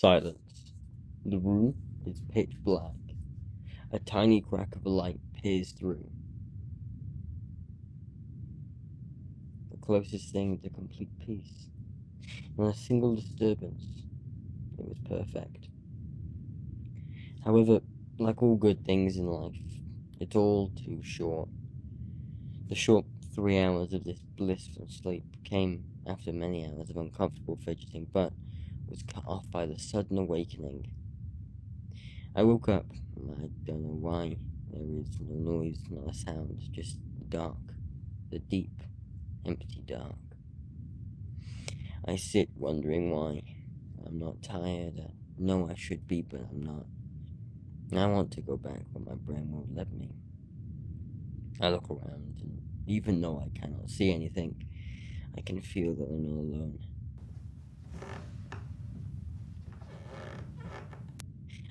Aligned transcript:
Silence. 0.00 0.74
The 1.24 1.38
room 1.40 1.74
is 2.06 2.22
pitch 2.32 2.52
black. 2.62 2.94
A 3.90 3.98
tiny 3.98 4.40
crack 4.40 4.76
of 4.76 4.86
light 4.86 5.18
peers 5.34 5.72
through. 5.72 6.08
The 9.72 9.76
closest 9.78 10.30
thing 10.32 10.58
to 10.58 10.70
complete 10.70 11.10
peace. 11.18 11.66
Not 12.56 12.76
a 12.76 12.78
single 12.78 13.16
disturbance. 13.16 14.04
It 14.78 14.86
was 14.86 14.98
perfect. 15.04 15.66
However, 17.44 17.80
like 18.20 18.40
all 18.40 18.54
good 18.54 18.84
things 18.84 19.16
in 19.16 19.26
life, 19.26 19.58
it's 20.20 20.36
all 20.36 20.70
too 20.76 21.02
short. 21.02 21.48
The 22.68 22.76
short 22.76 23.04
three 23.34 23.58
hours 23.58 23.92
of 23.92 24.04
this 24.04 24.20
blissful 24.36 24.86
sleep 24.88 25.24
came 25.42 25.82
after 26.06 26.32
many 26.32 26.64
hours 26.66 26.88
of 26.88 26.98
uncomfortable 26.98 27.58
fidgeting, 27.64 28.06
but 28.12 28.32
was 28.88 29.02
cut 29.02 29.24
off 29.26 29.50
by 29.50 29.66
the 29.66 29.78
sudden 29.78 30.18
awakening. 30.18 30.90
I 32.34 32.42
woke 32.42 32.68
up. 32.68 32.86
I 33.16 33.48
don't 33.64 33.82
know 33.82 33.98
why. 34.00 34.36
There 34.70 34.82
is 34.82 35.18
no 35.20 35.52
noise, 35.52 35.80
not 35.90 36.10
a 36.10 36.14
sound, 36.14 36.60
just 36.72 36.98
the 37.18 37.24
dark. 37.24 37.56
The 38.30 38.38
deep, 38.38 38.82
empty 39.46 39.82
dark. 39.86 40.16
I 42.04 42.16
sit 42.16 42.50
wondering 42.56 43.10
why. 43.10 43.42
I'm 44.06 44.18
not 44.18 44.42
tired. 44.42 45.00
I 45.00 45.10
know 45.38 45.68
I 45.70 45.74
should 45.74 46.06
be, 46.06 46.22
but 46.22 46.40
I'm 46.50 46.62
not. 46.62 46.86
I 47.92 48.06
want 48.06 48.30
to 48.32 48.40
go 48.42 48.56
back, 48.56 48.82
but 48.92 49.06
my 49.06 49.14
brain 49.14 49.50
won't 49.50 49.74
let 49.74 49.92
me. 49.92 50.10
I 51.60 51.70
look 51.70 51.90
around, 51.90 52.36
and 52.40 52.62
even 52.86 53.20
though 53.20 53.42
I 53.44 53.58
cannot 53.58 53.90
see 53.90 54.12
anything, 54.12 54.64
I 55.36 55.40
can 55.40 55.60
feel 55.60 55.94
that 55.94 56.04
I'm 56.04 56.22
not 56.22 56.38
alone. 56.38 56.78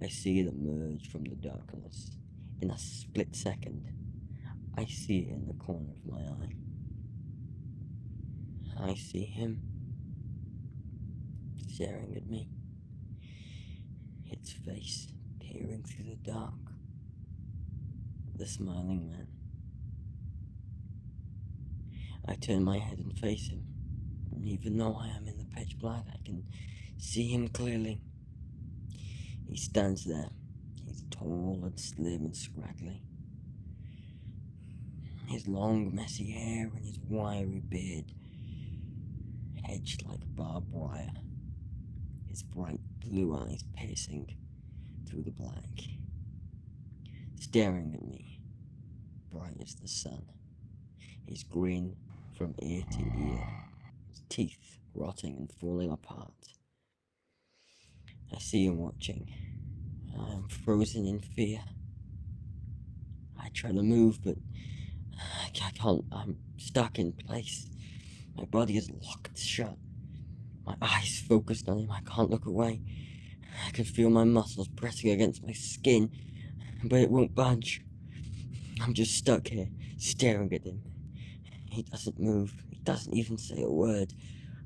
I 0.00 0.08
see 0.08 0.40
it 0.40 0.46
emerge 0.46 1.10
from 1.10 1.24
the 1.24 1.34
darkness. 1.34 2.12
In 2.60 2.70
a 2.70 2.78
split 2.78 3.34
second, 3.34 3.92
I 4.76 4.84
see 4.84 5.18
it 5.20 5.28
in 5.28 5.46
the 5.46 5.54
corner 5.54 5.90
of 5.90 6.06
my 6.06 6.20
eye. 6.20 6.54
I 8.80 8.94
see 8.94 9.24
him 9.24 9.60
staring 11.68 12.14
at 12.16 12.28
me, 12.28 12.48
its 14.26 14.52
face 14.52 15.08
peering 15.40 15.82
through 15.82 16.04
the 16.10 16.30
dark. 16.30 16.54
The 18.36 18.46
smiling 18.46 19.10
man. 19.10 19.26
I 22.26 22.34
turn 22.34 22.62
my 22.62 22.78
head 22.78 22.98
and 22.98 23.18
face 23.18 23.48
him, 23.48 23.64
and 24.32 24.46
even 24.46 24.78
though 24.78 24.96
I 25.00 25.08
am 25.08 25.26
in 25.26 25.38
the 25.38 25.44
pitch 25.44 25.76
black, 25.78 26.04
I 26.12 26.18
can 26.24 26.44
see 26.98 27.26
him 27.26 27.48
clearly. 27.48 28.00
He 29.48 29.56
stands 29.56 30.04
there. 30.04 30.28
He's 30.86 31.04
tall 31.10 31.60
and 31.64 31.80
slim 31.80 32.26
and 32.26 32.36
scraggly. 32.36 33.02
His 35.26 35.48
long, 35.48 35.94
messy 35.94 36.30
hair 36.30 36.70
and 36.74 36.84
his 36.84 36.98
wiry 37.08 37.62
beard, 37.66 38.12
hedged 39.64 40.06
like 40.06 40.20
barbed 40.34 40.70
wire. 40.70 41.12
His 42.26 42.42
bright 42.42 42.80
blue 43.00 43.34
eyes 43.36 43.64
piercing 43.74 44.36
through 45.08 45.22
the 45.22 45.30
black, 45.30 45.80
staring 47.40 47.94
at 47.94 48.06
me, 48.06 48.40
bright 49.30 49.56
as 49.62 49.74
the 49.76 49.88
sun. 49.88 50.24
His 51.26 51.42
grin 51.42 51.96
from 52.36 52.54
ear 52.62 52.82
to 52.90 53.00
ear, 53.00 53.48
his 54.08 54.22
teeth 54.28 54.78
rotting 54.94 55.36
and 55.36 55.52
falling 55.60 55.90
apart. 55.90 56.57
I 58.38 58.40
see 58.40 58.66
him 58.66 58.78
watching. 58.78 59.28
I 60.16 60.34
am 60.34 60.46
frozen 60.48 61.06
in 61.06 61.18
fear. 61.18 61.58
I 63.36 63.48
try 63.48 63.72
to 63.72 63.82
move, 63.82 64.20
but 64.24 64.36
I 65.20 65.50
can't. 65.50 66.04
I'm 66.12 66.36
stuck 66.56 67.00
in 67.00 67.14
place. 67.14 67.66
My 68.36 68.44
body 68.44 68.76
is 68.76 68.92
locked 68.92 69.36
shut. 69.36 69.76
My 70.64 70.76
eyes 70.80 71.20
focused 71.28 71.68
on 71.68 71.80
him. 71.80 71.90
I 71.90 72.00
can't 72.08 72.30
look 72.30 72.46
away. 72.46 72.80
I 73.66 73.72
can 73.72 73.84
feel 73.84 74.08
my 74.08 74.22
muscles 74.22 74.68
pressing 74.68 75.10
against 75.10 75.44
my 75.44 75.52
skin, 75.52 76.08
but 76.84 77.00
it 77.00 77.10
won't 77.10 77.34
budge. 77.34 77.82
I'm 78.80 78.94
just 78.94 79.16
stuck 79.16 79.48
here, 79.48 79.66
staring 79.96 80.52
at 80.52 80.62
him. 80.62 80.80
He 81.72 81.82
doesn't 81.82 82.20
move. 82.20 82.54
He 82.70 82.76
doesn't 82.84 83.16
even 83.16 83.36
say 83.36 83.62
a 83.62 83.68
word. 83.68 84.12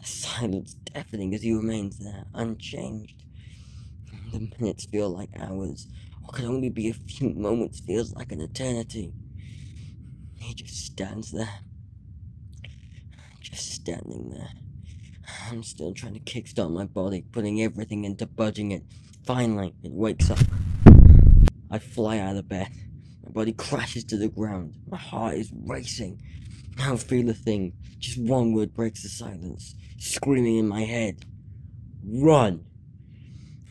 The 0.00 0.06
silence 0.06 0.72
deafening 0.72 1.34
as 1.34 1.42
he 1.42 1.52
remains 1.52 1.98
there, 1.98 2.24
unchanged. 2.32 3.24
Minutes 4.58 4.86
feel 4.86 5.10
like 5.10 5.30
hours. 5.38 5.86
What 6.22 6.34
can 6.34 6.46
only 6.46 6.68
be 6.68 6.88
a 6.88 6.94
few 6.94 7.30
moments 7.36 7.80
feels 7.80 8.14
like 8.14 8.32
an 8.32 8.40
eternity. 8.40 9.12
He 10.36 10.54
just 10.54 10.86
stands 10.86 11.32
there. 11.32 11.60
Just 13.40 13.72
standing 13.72 14.30
there. 14.30 14.50
I'm 15.50 15.62
still 15.62 15.92
trying 15.92 16.14
to 16.14 16.20
kickstart 16.20 16.70
my 16.72 16.84
body, 16.84 17.24
putting 17.32 17.62
everything 17.62 18.04
into 18.04 18.26
budging 18.26 18.72
it. 18.72 18.82
Finally, 19.24 19.74
it 19.82 19.92
wakes 19.92 20.30
up. 20.30 20.38
I 21.70 21.78
fly 21.78 22.18
out 22.18 22.36
of 22.36 22.48
bed. 22.48 22.68
My 23.24 23.30
body 23.30 23.52
crashes 23.52 24.04
to 24.04 24.16
the 24.16 24.28
ground. 24.28 24.74
My 24.88 24.96
heart 24.96 25.34
is 25.34 25.52
racing. 25.54 26.20
I 26.78 26.86
don't 26.88 27.02
feel 27.02 27.28
a 27.28 27.34
thing. 27.34 27.74
Just 27.98 28.18
one 28.18 28.52
word 28.52 28.72
breaks 28.72 29.02
the 29.02 29.08
silence, 29.08 29.74
screaming 29.98 30.56
in 30.56 30.68
my 30.68 30.82
head. 30.82 31.24
Run! 32.04 32.64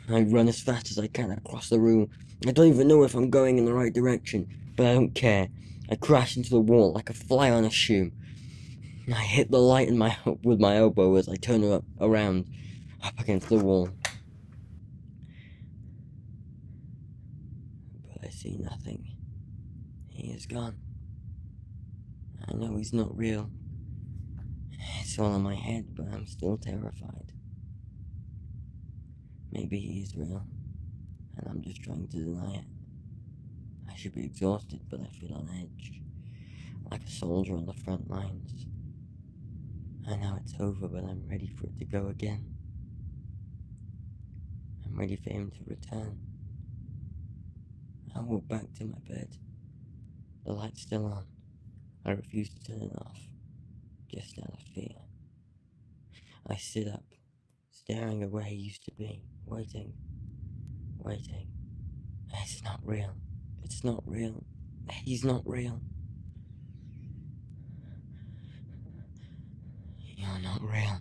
I 0.09 0.21
run 0.21 0.47
as 0.47 0.61
fast 0.61 0.89
as 0.89 0.97
I 0.97 1.07
can 1.07 1.31
across 1.31 1.69
the 1.69 1.79
room. 1.79 2.09
I 2.47 2.51
don't 2.51 2.67
even 2.67 2.87
know 2.87 3.03
if 3.03 3.13
I'm 3.13 3.29
going 3.29 3.57
in 3.57 3.65
the 3.65 3.73
right 3.73 3.93
direction, 3.93 4.47
but 4.75 4.85
I 4.85 4.93
don't 4.93 5.13
care. 5.13 5.49
I 5.89 5.95
crash 5.95 6.37
into 6.37 6.49
the 6.49 6.59
wall 6.59 6.93
like 6.93 7.09
a 7.09 7.13
fly 7.13 7.49
on 7.51 7.65
a 7.65 7.69
shoe. 7.69 8.11
I 9.09 9.21
hit 9.21 9.51
the 9.51 9.59
light 9.59 9.87
in 9.87 9.97
my 9.97 10.17
with 10.43 10.59
my 10.59 10.77
elbow 10.77 11.15
as 11.15 11.27
I 11.29 11.35
turn 11.35 11.69
up 11.71 11.83
around, 11.99 12.45
up 13.03 13.19
against 13.19 13.49
the 13.49 13.57
wall. 13.57 13.89
But 18.07 18.25
I 18.25 18.29
see 18.29 18.57
nothing. 18.59 19.15
He 20.09 20.31
is 20.31 20.45
gone. 20.45 20.77
I 22.47 22.53
know 22.53 22.77
he's 22.77 22.93
not 22.93 23.15
real. 23.17 23.49
It's 25.01 25.19
all 25.19 25.35
in 25.35 25.41
my 25.41 25.55
head, 25.55 25.95
but 25.95 26.07
I'm 26.13 26.27
still 26.27 26.57
terrified. 26.57 27.33
Maybe 29.57 29.79
he 29.79 30.01
is 30.01 30.15
real, 30.15 30.45
and 31.35 31.47
I'm 31.49 31.63
just 31.63 31.81
trying 31.81 32.07
to 32.07 32.15
deny 32.15 32.57
it. 32.57 32.65
I 33.91 33.95
should 33.95 34.13
be 34.13 34.23
exhausted, 34.23 34.81
but 34.87 34.99
I 35.01 35.07
feel 35.07 35.33
on 35.33 35.49
edge, 35.59 35.99
like 36.91 37.03
a 37.03 37.09
soldier 37.09 37.55
on 37.55 37.65
the 37.65 37.73
front 37.73 38.07
lines. 38.07 38.67
I 40.07 40.15
know 40.15 40.37
it's 40.39 40.53
over, 40.59 40.87
but 40.87 41.03
I'm 41.03 41.27
ready 41.27 41.47
for 41.47 41.65
it 41.65 41.79
to 41.79 41.85
go 41.85 42.05
again. 42.09 42.53
I'm 44.85 44.95
ready 44.95 45.15
for 45.15 45.31
him 45.31 45.49
to 45.49 45.63
return. 45.67 46.19
I 48.15 48.19
walk 48.21 48.47
back 48.47 48.71
to 48.75 48.85
my 48.85 48.99
bed. 49.09 49.39
The 50.45 50.53
light's 50.53 50.83
still 50.83 51.07
on. 51.07 51.25
I 52.05 52.11
refuse 52.11 52.49
to 52.49 52.63
turn 52.63 52.83
it 52.83 52.95
off, 52.95 53.17
just 54.07 54.37
out 54.37 54.53
of 54.53 54.59
fear. 54.75 54.97
I 56.45 56.57
sit 56.57 56.87
up, 56.87 57.03
staring 57.89 58.21
at 58.21 58.29
where 58.29 58.43
he 58.43 58.55
used 58.55 58.83
to 58.83 58.91
be, 58.91 59.21
waiting, 59.45 59.93
waiting. 60.97 61.47
It's 62.43 62.61
not 62.61 62.81
real. 62.83 63.15
It's 63.63 63.81
not 63.81 64.03
real. 64.05 64.43
He's 65.05 65.23
not 65.23 65.41
real. 65.45 65.79
You're 70.01 70.39
not 70.43 70.61
real. 70.61 70.99